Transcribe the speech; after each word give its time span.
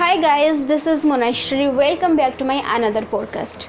Hi 0.00 0.16
guys 0.16 0.56
this 0.58 0.86
is 0.88 1.06
Monashri 1.06 1.66
welcome 1.68 2.16
back 2.16 2.36
to 2.38 2.44
my 2.44 2.60
another 2.74 3.04
podcast 3.04 3.66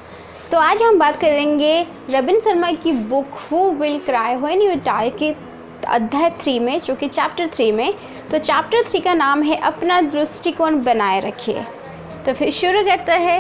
तो 0.52 0.58
आज 0.58 0.82
हम 0.82 1.00
बात 1.00 1.20
करेंगे 1.22 1.88
रबिन 2.10 2.40
शर्मा 2.40 2.72
की 2.72 2.92
book 2.92 3.32
who 3.42 3.58
will 3.72 3.98
cry 4.00 4.36
when 4.36 4.62
you 4.62 4.76
die 4.76 5.10
के 5.10 5.34
अध्याय 5.88 6.30
थ्री 6.42 6.58
में, 6.60 6.80
जो 6.80 6.96
कि 6.96 7.08
चैप्टर 7.08 7.48
थ्री 7.48 7.72
में। 7.72 7.94
तो 8.32 8.38
चैप्टर 8.38 8.84
थ्री 8.90 9.00
का 9.00 9.14
नाम 9.14 9.42
है 9.44 9.56
अपना 9.56 10.00
दृष्टिकोण 10.02 10.82
बनाए 10.84 11.20
रखिए। 11.20 11.66
तो 12.26 12.34
फिर 12.34 12.52
शुरू 12.52 12.84
करता 12.84 13.14
है। 13.14 13.40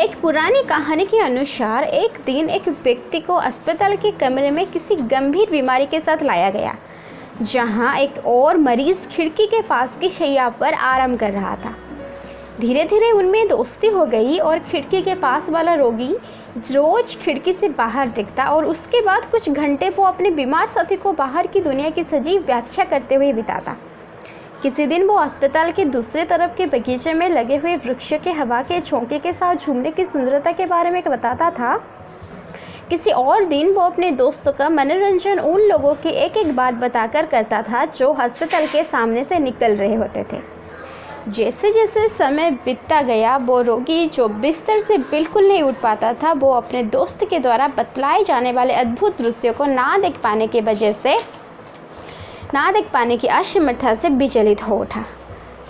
एक 0.00 0.20
पुरानी 0.22 0.62
कहानी 0.62 1.06
के 1.06 1.20
अनुसार 1.20 1.84
एक 1.84 2.18
दिन 2.26 2.50
एक 2.50 2.68
व्यक्ति 2.68 3.20
को 3.20 3.34
अस्पताल 3.34 3.96
के 3.96 4.10
कमरे 4.10 4.50
में 4.50 4.66
किसी 4.66 4.96
गंभीर 4.96 5.50
बीमारी 5.50 5.86
के 5.86 6.00
साथ 6.00 6.22
लाया 6.22 6.50
गया। 6.50 6.76
जहाँ 7.42 7.96
एक 7.98 8.18
और 8.26 8.56
मरीज़ 8.56 9.06
खिड़की 9.08 9.46
के 9.46 9.60
पास 9.62 9.96
की 10.00 10.08
शैया 10.10 10.48
पर 10.50 10.74
आराम 10.74 11.16
कर 11.16 11.30
रहा 11.30 11.54
था। 11.56 11.74
धीरे 12.60 12.84
धीरे 12.84 13.10
उनमें 13.12 13.46
दोस्ती 13.48 13.86
हो 13.86 14.04
गई 14.06 14.38
और 14.38 14.58
खिड़की 14.58 15.00
के 15.02 15.14
पास 15.14 15.48
वाला 15.50 15.74
रोगी 15.74 16.12
रोज 16.70 17.16
खिड़की 17.16 17.52
से 17.52 17.68
बाहर 17.68 18.08
दिखता 18.08 18.44
और 18.44 18.64
उसके 18.64 19.00
बाद 19.00 19.24
कुछ 19.30 19.48
घंटे 19.50 19.88
वो 19.90 20.04
अपने 20.04 20.30
बीमार 20.30 20.68
साथी 20.68 20.96
को 20.96 21.12
बाहर 21.12 21.46
की 21.46 21.60
दुनिया 21.60 21.90
की 21.90 22.02
सजीव 22.02 22.44
व्याख्या 22.46 22.84
करते 22.84 23.14
हुए 23.14 23.32
बिताता। 23.32 23.76
किसी 24.62 24.86
दिन 24.86 25.06
वो 25.06 25.14
अस्पताल 25.14 25.72
के 25.72 25.84
दूसरे 25.84 26.24
तरफ़ 26.24 26.56
के 26.56 26.66
बगीचे 26.66 27.14
में 27.14 27.28
लगे 27.28 27.56
हुए 27.56 27.76
वृक्ष 27.76 28.12
के 28.14 28.32
हवा 28.32 28.62
के 28.62 28.80
झोंके 28.80 29.18
के 29.18 29.32
साथ 29.32 29.56
झूमने 29.56 29.90
की 29.90 30.04
सुंदरता 30.04 30.52
के 30.52 30.66
बारे 30.66 30.90
में 30.90 31.02
बताता 31.02 31.50
था 31.50 31.74
किसी 32.90 33.10
और 33.10 33.44
दिन 33.44 33.72
वो 33.74 33.80
अपने 33.80 34.10
दोस्तों 34.10 34.52
का 34.52 34.68
मनोरंजन 34.68 35.38
उन 35.40 35.60
लोगों 35.60 35.94
की 35.94 36.08
एक 36.08 36.36
एक 36.36 36.54
बात 36.56 36.74
बताकर 36.74 37.26
करता 37.26 37.60
था 37.62 37.84
जो 37.84 38.12
अस्पताल 38.14 38.66
के 38.66 38.82
सामने 38.84 39.22
से 39.24 39.38
निकल 39.38 39.76
रहे 39.76 39.94
होते 39.94 40.22
थे। 40.22 40.40
जैसे 41.28 41.70
जैसे 41.72 42.08
समय 42.08 42.50
बीतता 42.64 43.00
गया, 43.02 43.36
वो 43.36 43.60
रोगी 43.62 44.06
जो 44.06 44.26
बिस्तर 44.28 44.78
से 44.78 44.98
बिल्कुल 44.98 45.46
नहीं 45.48 45.62
उठ 45.62 45.74
पाता 45.74 46.12
था, 46.12 46.32
वो 46.32 46.52
अपने 46.52 46.82
दोस्त 46.82 47.24
के 47.30 47.38
द्वारा 47.38 47.68
बतलाए 47.68 48.24
जाने 48.24 48.52
वाले 48.52 48.74
अद्भुत 48.74 49.18
दृश्यों 49.18 49.52
को 49.54 49.64
ना 49.64 49.96
देख 49.98 50.18
पाने 50.22 50.46
की 50.46 50.60
वजह 50.60 50.92
से, 50.92 51.16
ना 52.54 52.70
देख 52.72 52.90
पाने 52.92 53.16
की 53.16 53.28
असमर्थता 53.28 53.94
से 53.94 54.08
विचलित 54.08 54.62
हो 54.62 54.76
उठा। 54.76 55.04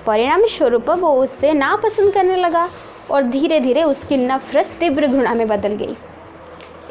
परिणाम 0.07 0.45
स्वरूप 0.47 0.91
वो 0.91 1.13
उससे 1.23 1.53
नापसंद 1.53 2.13
करने 2.13 2.37
लगा 2.37 2.69
और 3.11 3.23
धीरे 3.23 3.61
धीरे 3.61 3.83
उसकी 3.83 4.17
नफरत 4.17 4.67
तीव्र 4.81 5.07
घृणा 5.07 5.35
में 5.35 5.47
बदल 5.49 5.75
गई। 5.75 5.97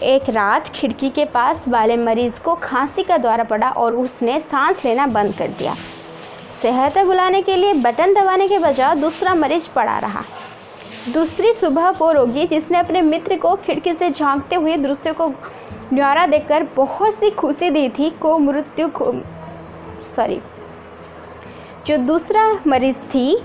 एक 0.05 0.29
रात 0.29 0.67
खिड़की 0.69 1.09
के 1.09 1.25
पास 1.25 1.63
वाले 1.67 1.95
मरीज़ 1.97 2.39
को 2.41 2.55
खांसी 2.55 3.03
का 3.03 3.17
द्वारा 3.17 3.43
पड़ा 3.43 3.69
और 3.69 3.95
उसने 3.95 4.39
सांस 4.39 4.83
लेना 4.85 5.07
बंद 5.07 5.33
कर 5.33 5.47
दिया। 5.49 5.75
सेहत 6.51 6.97
बुलाने 6.97 7.41
के 7.41 7.55
लिए 7.55 7.73
बटन 7.73 8.13
दबाने 8.13 8.47
के 8.47 8.59
बजाय 8.59 8.95
दूसरा 8.95 9.33
मरीज़ 9.35 9.69
पड़ा 9.75 9.97
रहा। 9.99 10.23
दूसरी 11.13 11.53
सुबह 11.53 11.89
वो 11.89 12.11
रोगी, 12.11 12.45
जिसने 12.47 12.77
अपने 12.77 13.01
मित्र 13.01 13.37
को 13.37 13.55
खिड़की 13.55 13.93
से 13.93 14.09
झांकते 14.09 14.55
हुए 14.55 14.75
दृश्य 14.77 15.13
को 15.13 15.27
न्यारा 15.93 16.25
देखकर 16.27 16.63
बहुत 16.75 17.13
सी 17.13 17.29
खुशी 17.31 17.69
दी 17.69 17.87
थी, 17.89 18.09
को 18.11 18.37
मृत्यु 18.39 18.89
सॉरी, 20.15 20.39
जो 21.87 21.97
दूसरा 21.97 22.51
मरीज़ 22.67 23.01
थी 23.05 23.35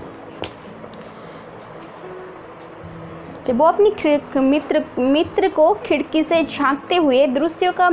जब 3.45 3.57
वो 3.57 3.65
अपनी 3.65 4.39
मित्र 4.39 4.83
मित्र 4.99 5.49
को 5.49 5.73
खिड़की 5.85 6.23
से 6.23 6.43
झांकते 6.43 6.95
हुए 6.95 7.25
दृश्यों 7.27 7.73
का 7.73 7.89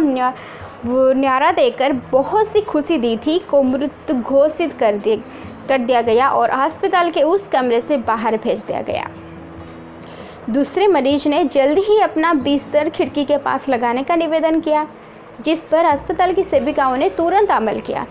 न्यारा 0.87 1.51
देकर 1.53 1.93
बहुत 2.13 2.47
सी 2.47 2.61
खुशी 2.61 2.99
दी 2.99 3.17
थी, 3.17 3.39
को 3.39 3.63
मृत 3.63 4.13
घोषित 4.13 4.73
कर 4.73 4.97
दिए 4.97 5.23
कर 5.69 5.79
दिया 5.79 6.03
गया 6.03 6.29
और 6.31 6.51
अस्पताल 6.51 7.11
के 7.11 7.23
उस 7.23 7.47
कमरे 7.49 7.81
से 7.81 7.97
बाहर 7.97 8.37
भेज 8.37 8.61
दिया 8.61 8.83
गया। 8.83 9.09
दूसरे 10.51 10.87
मरीज़ 10.87 11.29
ने 11.29 11.45
जल्द 11.45 11.79
ही 11.79 11.99
अपना 12.01 12.33
बिस्तर 12.35 12.89
खिड़की 12.89 13.25
के 13.25 13.39
पास 13.39 13.69
लगाने 13.69 14.03
का 14.03 14.17
निवेदन 14.17 14.61
किया, 14.61 14.87
जिस 15.41 15.61
पर 15.63 15.85
अस्पताल 15.85 16.33
की 16.35 16.45
सेविकाओं 16.45 16.97
ने 16.97 17.09
तुरंत 17.11 17.51
अमल 17.51 17.81
किया। 17.81 18.07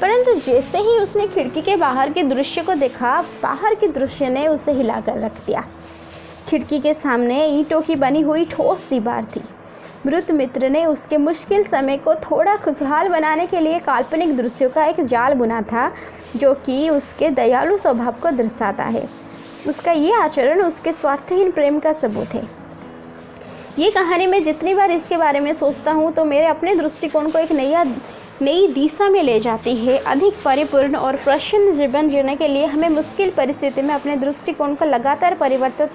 परंतु 0.00 0.34
जैसे 0.40 0.78
ही 0.78 0.98
उसने 0.98 1.26
खिड़की 1.26 1.62
के 1.62 1.76
बाहर 1.76 2.12
के 2.12 2.22
दृश्य 2.22 2.62
को 2.62 2.74
देखा, 2.74 3.20
बाहर 3.42 3.74
के 3.74 3.88
दृश्य 3.88 4.28
ने 4.28 4.46
उसे 4.48 4.72
हिलाकर 4.72 5.18
रख 5.18 5.46
दिया। 5.46 5.64
खिड़की 6.52 6.78
के 6.78 6.92
सामने 6.94 7.44
ईंटों 7.48 7.80
की 7.80 7.94
बनी 7.96 8.20
हुई 8.20 8.44
ठोस 8.44 8.84
दीवार 8.88 9.24
थी। 9.26 9.40
मृत 10.06 10.30
मित्र 10.30 10.68
ने 10.68 10.84
उसके 10.86 11.16
मुश्किल 11.16 11.62
समय 11.64 11.96
को 11.96 12.14
थोड़ा 12.16 12.56
खुशहाल 12.56 13.08
बनाने 13.08 13.46
के 13.46 13.60
लिए 13.60 13.78
काल्पनिक 13.78 14.36
दृश्यों 14.36 14.68
का 14.70 14.84
एक 14.84 15.00
जाल 15.02 15.34
बुना 15.34 15.60
था, 15.62 15.90
जो 16.36 16.52
कि 16.56 16.88
उसके 16.90 17.30
दयालु 17.30 17.76
स्वभाव 17.76 18.14
को 18.22 18.30
दर्शाता 18.32 18.84
है। 18.86 19.06
उसका 19.68 19.92
ये 19.92 20.12
आचरण 20.14 20.62
उसके 20.62 20.92
स्वार्थहीन 20.92 21.50
प्रेम 21.50 21.78
का 21.78 21.92
सबूत 21.94 22.34
है। 22.34 22.46
ये 23.78 23.90
कहानी 23.90 24.26
मैं 24.26 24.42
जितनी 24.42 24.74
बार 24.74 24.90
इसके 24.90 25.16
बारे 25.16 25.40
में 25.40 25.52
सोचता 25.54 25.92
हूँ 25.92 26.12
तो 26.12 26.24
मेरे 26.24 26.46
अपने 26.46 26.74
दृष्टिकोण 26.74 27.30
को 27.30 27.38
एक 27.38 27.52
नया, 27.52 27.84
नई 28.42 28.66
दिशा 28.68 29.08
में 29.08 29.22
ले 29.22 29.38
जाती 29.40 29.76
है। 29.76 29.98
अधिक 29.98 30.42
परिपूर्ण 30.44 30.96
और 30.96 31.16
प्रसन्न 31.24 31.72
जीवन 31.72 32.08
जीने 32.08 32.36
के 32.36 32.48
लिए 32.48 32.66
हमें 32.66 32.88
मुश्किल 32.90 33.30
परिस्थिति 33.30 33.82
में 33.82 33.94
अपने 33.94 34.16
दृष्टिकोण 34.16 34.74
को 34.74 34.84
लगातार 34.84 35.34
परिवर्तित 35.34 35.90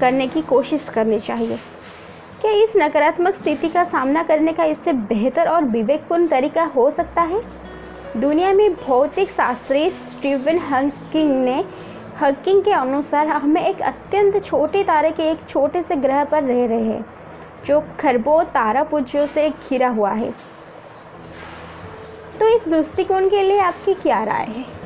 करने 0.00 0.26
की 0.26 0.42
कोशिश 0.42 0.88
करनी 0.88 1.18
चाहिए। 1.18 1.56
क्या 2.40 2.50
इस 2.52 2.72
नकारात्मक 2.76 3.34
स्थिति 3.34 3.68
का 3.68 3.84
सामना 3.84 4.22
करने 4.22 4.52
का 4.52 4.64
इससे 4.64 4.92
बेहतर 4.92 5.48
और 5.48 5.64
विवेकपूर्ण 5.64 6.26
तरीका 6.26 6.64
हो 6.64 6.90
सकता 6.90 7.22
है? 7.22 7.40
दुनिया 8.16 8.52
में 8.52 8.74
भौतिक 8.74 9.30
शास्त्री 9.30 9.90
स्टीवन 9.90 10.58
हकिंग 10.58 11.30
ने, 11.44 11.64
हकिंग 12.22 12.62
के 12.64 12.72
अनुसार 12.72 13.28
हमें 13.28 13.62
एक 13.62 13.82
अत्यंत 13.82 14.44
छोटे 14.44 14.84
तारे 14.84 15.10
के 15.10 15.30
एक 15.30 15.46
छोटे 15.48 15.82
से 15.82 15.96
ग्रह 15.96 16.24
पर 16.24 16.42
रह 16.42 16.66
रहे 16.66 16.82
हैं, 16.82 17.04
जो 17.66 17.80
खरबों, 18.00 18.42
तारा 18.44 18.82
पुंजों 18.82 19.26
से 19.26 19.48
घिरा 19.50 19.88
हुआ 19.88 20.10
है। 20.10 20.30
तो 22.40 22.48
इस 22.48 22.68
दृष्टिकोण 22.68 23.28
के 23.28 23.42
लिए 23.42 23.58
आपकी 23.60 23.94
क्या 23.94 24.22
राय 24.24 24.44
है? 24.44 24.79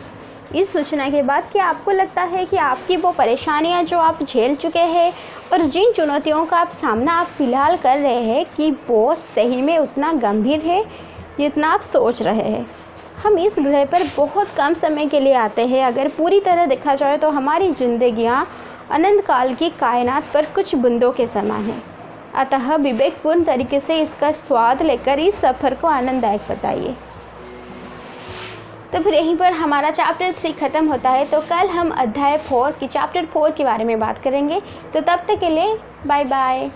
इस 0.55 0.73
सूचना 0.73 1.09
के 1.11 1.23
बाद 1.23 1.47
क्या 1.53 1.65
आपको 1.65 1.91
लगता 1.91 2.23
है 2.23 2.45
कि 2.47 2.57
आपकी 2.57 2.97
वो 2.97 3.11
परेशानियाँ 3.13 3.83
जो 3.85 3.99
आप 3.99 4.23
झेल 4.23 4.55
चुके 4.55 4.79
हैं 4.79 5.13
और 5.53 5.65
जिन 5.67 5.93
चुनौतियों 5.93 6.45
का 6.47 6.57
आप 6.57 6.71
सामना 6.71 7.13
आप 7.13 7.27
फ़िलहाल 7.29 7.77
कर 7.77 7.99
रहे 7.99 8.21
हैं 8.23 8.45
कि 8.57 8.71
वो 8.89 9.15
सही 9.15 9.61
में 9.63 9.77
उतना 9.79 10.13
गंभीर 10.15 10.61
है, 10.61 10.83
जितना 11.39 11.69
आप 11.69 11.81
सोच 11.83 12.23
रहे 12.23 12.43
हैं। 12.43 12.67
हम 13.23 13.39
इस 13.39 13.55
ग्रह 13.59 13.85
पर 13.85 14.03
बहुत 14.17 14.49
कम 14.57 14.75
समय 14.75 15.07
के 15.07 15.21
लिए 15.21 15.35
आते 15.35 15.67
हैं। 15.67 15.85
अगर 15.85 16.09
पूरी 16.09 16.41
तरह 16.41 16.67
देखा 16.67 16.95
जाए 16.95 17.17
तो 17.19 17.31
हमारी 17.31 17.71
जिंदगियाँ 17.73 18.47
अनंत 18.91 19.25
काल 19.27 19.55
की 19.55 19.71
कायनात 19.71 20.31
पर 20.35 20.47
कुछ 20.55 20.75
बूंदों 20.75 21.11
के 21.13 21.27
समान 21.27 21.63
हैं। 21.63 21.83
अतः 22.37 22.75
विवेकपूर्ण 22.77 23.45
तरीके 23.45 23.81
से 23.81 24.01
इसका 24.03 24.31
स्वाद 24.35 24.83
लेकर 24.83 25.19
इस 25.19 25.41
सफ़र 25.41 25.75
को 25.75 25.89
आनंददायक 25.89 26.47
बताइए। 26.51 26.95
तो 28.95 29.01
फिर 29.01 29.15
यहीं 29.15 29.37
पर 29.37 29.53
हमारा 29.53 29.91
चैप्टर 29.91 30.33
थ्री 30.33 30.53
ख़त्म 30.53 30.87
होता 30.89 31.11
है। 31.11 31.25
तो 31.27 31.41
कल 31.41 31.69
हम 31.69 31.91
अध्याय 31.93 32.37
फोर 32.39 32.73
की 32.73 32.87
चैप्टर 32.87 33.25
फोर 33.25 33.51
के 33.51 33.65
बारे 33.65 33.85
में 33.85 33.99
बात 34.01 34.19
करेंगे। 34.19 34.61
तो 34.95 35.01
तब 35.01 35.25
तक 35.29 35.41
के 35.41 35.49
लिए 35.49 35.77
बाय 36.07 36.25
बाय 36.25 36.71